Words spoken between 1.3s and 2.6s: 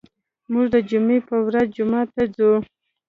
ورځ جومات ته ځو.